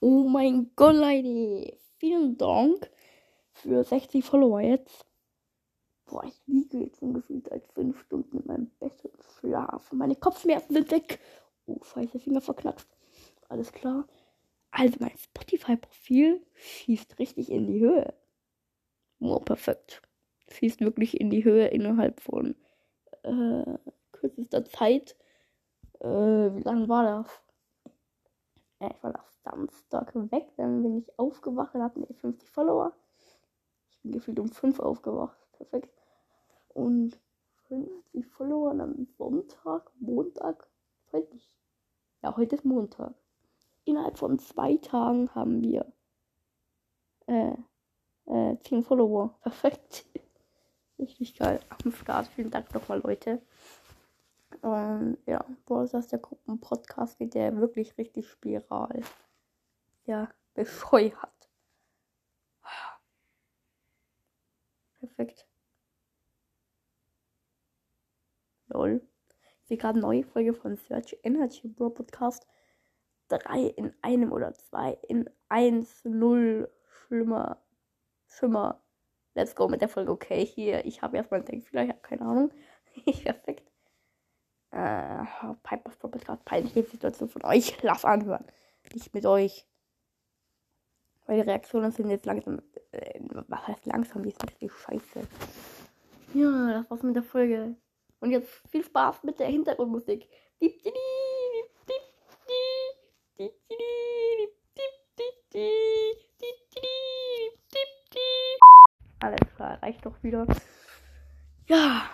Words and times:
Oh 0.00 0.24
mein 0.28 0.70
Gott, 0.76 0.94
Leute. 0.94 1.78
Vielen 1.98 2.36
Dank 2.36 2.90
für 3.52 3.82
60 3.82 4.24
Follower 4.24 4.60
jetzt. 4.60 5.06
Boah, 6.04 6.24
ich 6.24 6.40
liege 6.46 6.78
jetzt 6.78 7.00
ungefähr 7.02 7.40
seit 7.48 7.66
5 7.68 7.98
Stunden 8.02 8.38
in 8.38 8.46
meinem 8.46 8.70
Bett 8.78 9.04
und 9.04 9.24
schlafe. 9.38 9.96
Meine 9.96 10.14
Kopfschmerzen 10.14 10.74
sind 10.74 10.90
weg. 10.90 11.18
Oh, 11.66 11.82
scheiße, 11.82 12.18
Finger 12.20 12.40
verknackst. 12.42 12.88
Alles 13.48 13.72
klar. 13.72 14.06
Also 14.70 14.98
mein 15.00 15.16
Spotify-Profil 15.16 16.44
schießt 16.54 17.18
richtig 17.18 17.50
in 17.50 17.66
die 17.66 17.80
Höhe. 17.80 18.12
Oh, 19.20 19.40
perfekt. 19.40 20.02
Schießt 20.50 20.80
wirklich 20.80 21.18
in 21.18 21.30
die 21.30 21.44
Höhe 21.44 21.68
innerhalb 21.68 22.20
von 22.20 22.54
äh, 23.22 23.78
kürzester 24.12 24.64
Zeit. 24.66 25.16
Äh, 26.00 26.06
wie 26.06 26.62
lange 26.62 26.88
war 26.88 27.02
das? 27.02 27.45
Äh, 28.78 28.90
ich 28.92 29.02
war 29.02 29.12
nach 29.12 29.28
Samstag 29.44 30.12
weg, 30.32 30.52
dann 30.56 30.82
bin 30.82 30.98
ich 30.98 31.18
aufgewacht 31.18 31.74
und 31.74 31.82
hatten 31.82 32.14
50 32.14 32.50
Follower. 32.50 32.92
Ich 33.90 34.02
bin 34.02 34.12
gefühlt 34.12 34.38
um 34.38 34.48
5 34.48 34.80
aufgewacht. 34.80 35.36
Perfekt. 35.52 35.90
Und 36.68 37.18
50 37.68 38.26
Follower 38.26 38.70
am 38.70 39.06
Sonntag, 39.16 39.90
Montag, 39.98 40.68
heute. 41.12 41.38
Ja, 42.22 42.36
heute 42.36 42.56
ist 42.56 42.64
Montag. 42.64 43.14
Innerhalb 43.84 44.18
von 44.18 44.38
zwei 44.38 44.76
Tagen 44.76 45.34
haben 45.34 45.62
wir 45.62 45.92
äh, 47.26 47.54
äh, 48.26 48.58
10 48.60 48.84
Follower. 48.84 49.38
Perfekt. 49.42 50.06
Richtig 50.98 51.36
geil. 51.36 51.60
Am 51.68 51.92
Start. 51.92 52.26
Vielen 52.28 52.50
Dank 52.50 52.72
nochmal, 52.74 53.00
Leute. 53.00 53.42
Und 54.66 55.18
ja, 55.26 55.44
Brawl 55.64 55.84
ist 55.84 56.10
der 56.10 56.18
Gruppenpodcast 56.18 57.18
geht 57.18 57.34
der 57.34 57.56
wirklich 57.56 57.96
richtig 57.98 58.28
spiral. 58.28 59.00
Ja, 60.06 60.28
bescheuert. 60.54 61.48
Perfekt. 64.98 65.46
Lol. 68.66 69.06
Ich 69.62 69.68
sehe 69.68 69.76
gerade 69.76 70.00
neue 70.00 70.24
Folge 70.24 70.52
von 70.52 70.76
Search 70.76 71.16
Energy 71.22 71.68
Bro 71.68 71.90
Podcast. 71.90 72.44
Drei 73.28 73.68
in 73.76 73.94
einem 74.02 74.32
oder 74.32 74.52
zwei 74.54 74.98
in 75.06 75.30
eins, 75.48 76.04
null, 76.04 76.68
schlimmer, 76.88 77.62
schlimmer. 78.26 78.82
Let's 79.34 79.54
go 79.54 79.68
mit 79.68 79.80
der 79.80 79.88
Folge. 79.88 80.10
Okay, 80.10 80.44
hier, 80.44 80.84
ich 80.84 81.02
habe 81.02 81.18
erstmal 81.18 81.38
einen 81.38 81.46
Denkfehler, 81.46 81.84
ich 81.84 81.90
habe 81.90 82.00
keine 82.00 82.22
Ahnung. 82.22 82.52
Perfekt. 83.22 83.65
Äh, 84.76 85.24
Piper's 85.62 85.96
Podcast, 85.96 86.44
peinliche 86.44 86.82
Situation 86.82 87.30
von 87.30 87.42
euch. 87.46 87.82
Lass 87.82 88.04
anhören. 88.04 88.44
Nicht 88.92 89.14
mit 89.14 89.24
euch. 89.24 89.66
Weil 91.24 91.36
die 91.36 91.48
Reaktionen 91.48 91.92
sind 91.92 92.10
jetzt 92.10 92.26
langsam. 92.26 92.60
Äh, 92.92 93.20
was 93.48 93.66
heißt 93.66 93.86
langsam? 93.86 94.22
Die 94.22 94.30
sind 94.30 94.50
richtig 94.50 94.70
scheiße. 94.72 95.26
Ja, 96.34 96.72
das 96.74 96.90
war's 96.90 97.02
mit 97.02 97.16
der 97.16 97.22
Folge. 97.22 97.76
Und 98.20 98.32
jetzt 98.32 98.50
viel 98.68 98.84
Spaß 98.84 99.22
mit 99.22 99.38
der 99.38 99.46
Hintergrundmusik. 99.46 100.28
Alles 109.20 109.54
klar, 109.56 109.82
reicht 109.82 110.04
doch 110.04 110.22
wieder. 110.22 110.46
Ja. 111.66 112.10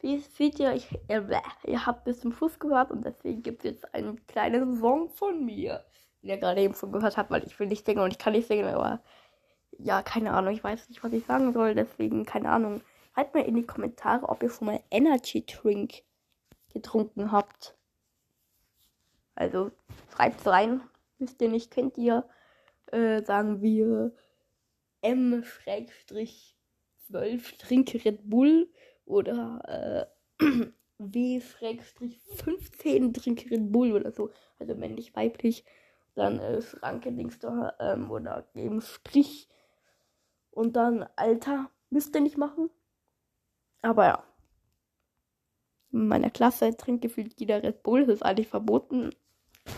Wie 0.00 0.18
seht 0.18 0.58
ihr, 0.58 0.72
ich, 0.72 0.88
äh, 1.08 1.22
ihr 1.64 1.86
habt 1.86 2.04
bis 2.04 2.20
zum 2.20 2.32
Schluss 2.32 2.58
gehört 2.58 2.90
und 2.90 3.04
deswegen 3.04 3.42
gibt 3.42 3.64
es 3.64 3.72
jetzt 3.72 3.94
einen 3.94 4.26
kleinen 4.26 4.78
Song 4.80 5.10
von 5.10 5.44
mir, 5.44 5.84
den 6.22 6.30
ihr 6.30 6.38
gerade 6.38 6.62
eben 6.62 6.74
schon 6.74 6.92
gehört 6.92 7.16
habt, 7.16 7.30
weil 7.30 7.44
ich 7.44 7.58
will 7.58 7.66
nicht 7.66 7.84
singen 7.84 8.00
und 8.00 8.10
ich 8.10 8.18
kann 8.18 8.32
nicht 8.32 8.48
singen, 8.48 8.66
aber 8.74 9.02
ja, 9.78 10.02
keine 10.02 10.32
Ahnung, 10.32 10.54
ich 10.54 10.64
weiß 10.64 10.88
nicht, 10.88 11.02
was 11.04 11.12
ich 11.12 11.26
sagen 11.26 11.52
soll, 11.52 11.74
deswegen, 11.74 12.24
keine 12.24 12.50
Ahnung. 12.50 12.82
Schreibt 13.14 13.34
mir 13.34 13.44
in 13.44 13.56
die 13.56 13.66
Kommentare, 13.66 14.28
ob 14.28 14.42
ihr 14.42 14.50
schon 14.50 14.66
mal 14.66 14.80
Energy 14.90 15.44
Drink 15.44 16.02
getrunken 16.72 17.32
habt. 17.32 17.76
Also 19.34 19.70
schreibt 20.14 20.46
rein. 20.46 20.80
Wisst 21.18 21.40
ihr 21.42 21.48
nicht, 21.48 21.70
kennt 21.70 21.98
ihr, 21.98 22.28
äh, 22.92 23.22
sagen 23.22 23.60
wir, 23.62 24.12
M-12 25.02 26.54
Trinke 27.58 28.04
Red 28.04 28.28
Bull 28.28 28.70
oder 29.10 30.08
äh, 30.40 30.44
W-15 30.98 33.14
Trinke 33.14 33.50
Red 33.50 33.72
Bull 33.72 33.92
oder 33.92 34.12
so. 34.12 34.30
Also 34.58 34.74
männlich, 34.74 35.16
weiblich. 35.16 35.64
Dann 36.14 36.38
äh, 36.38 36.62
Schranke, 36.62 37.12
Dings 37.12 37.38
da, 37.38 37.74
ähm, 37.80 38.10
oder 38.10 38.46
eben 38.54 38.80
Strich. 38.80 39.48
Und 40.50 40.76
dann 40.76 41.06
Alter. 41.16 41.70
Müsst 41.92 42.14
ihr 42.14 42.20
nicht 42.20 42.38
machen. 42.38 42.70
Aber 43.82 44.06
ja. 44.06 44.22
In 45.92 46.06
meiner 46.06 46.30
Klasse 46.30 46.76
trinkt 46.76 47.02
gefühlt 47.02 47.40
jeder 47.40 47.64
Red 47.64 47.82
Bull. 47.82 48.06
Das 48.06 48.14
ist 48.16 48.22
eigentlich 48.22 48.46
verboten. 48.46 49.10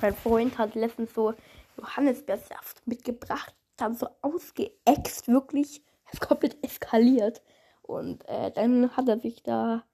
Mein 0.02 0.14
Freund 0.14 0.58
hat 0.58 0.74
letztens 0.74 1.14
so 1.14 1.32
Johannisbeersaft 1.78 2.86
mitgebracht. 2.86 3.54
Dann 3.76 3.94
so 3.94 4.08
ausgeäxt, 4.20 5.28
wirklich. 5.28 5.82
Das 6.04 6.14
ist 6.14 6.20
komplett 6.20 6.62
eskaliert. 6.62 7.40
Und 7.82 8.26
äh, 8.28 8.50
dann 8.50 8.96
hat 8.96 9.08
er 9.08 9.18
sich 9.18 9.42
da 9.42 9.84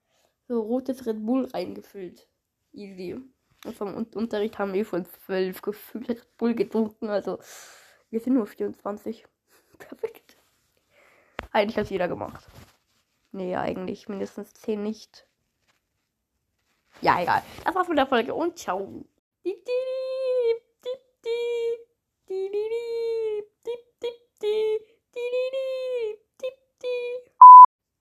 so 0.47 0.61
rotes 0.61 1.07
Red 1.07 1.25
Bull 1.25 1.47
reingefüllt. 1.47 2.29
Easy. 2.73 3.21
Und 3.65 3.75
vom 3.77 3.95
Unterricht 4.15 4.59
haben 4.59 4.73
wir 4.73 4.87
von 4.87 5.05
zwölf 5.05 5.63
gefühlt 5.63 6.09
Red 6.09 6.37
Bull 6.37 6.55
getrunken. 6.55 7.09
Also 7.09 7.39
wir 8.11 8.21
sind 8.21 8.35
nur 8.35 8.47
24. 8.47 9.27
Perfekt. 9.79 10.37
Eigentlich 11.53 11.79
hat 11.79 11.91
jeder 11.91 12.09
gemacht. 12.09 12.47
Nee, 13.33 13.57
eigentlich 13.57 14.09
mindestens 14.09 14.55
10 14.55 14.83
nicht. 14.83 15.27
Ja, 17.01 17.21
egal. 17.21 17.43
Das 17.65 17.75
war's 17.75 17.89
mit 17.89 17.99
der 17.99 18.07
Folge 18.07 18.35
und 18.35 18.59
ciao. 18.59 19.05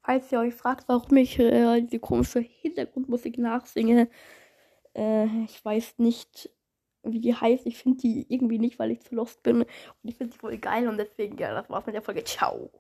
Falls 0.08 0.32
ihr 0.32 0.40
euch 0.40 0.54
fragt, 0.54 0.88
warum 0.88 1.18
ich 1.18 1.38
äh, 1.38 1.82
diese 1.82 2.00
komische 2.00 2.40
Hintergrundmusik 2.40 3.38
nachsinge, 3.40 4.08
äh, 4.96 5.26
ich 5.44 5.66
weiß 5.66 5.96
nicht, 5.98 6.50
wie 7.04 7.20
die 7.20 7.36
heißt. 7.36 7.66
Ich 7.66 7.78
finde 7.78 7.98
die 7.98 8.26
irgendwie 8.30 8.58
nicht, 8.58 8.80
weil 8.80 8.92
ich 8.92 9.02
zu 9.02 9.16
lost 9.16 9.44
bin. 9.44 9.64
Und 9.64 9.68
ich 10.04 10.16
finde 10.16 10.32
sie 10.32 10.40
voll 10.40 10.58
geil 10.60 10.88
und 10.88 10.98
deswegen, 10.98 11.38
ja, 11.38 11.54
das 11.54 11.70
war's 11.70 11.86
mit 11.86 11.94
der 11.94 12.02
Folge. 12.02 12.24
Ciao. 12.24 12.72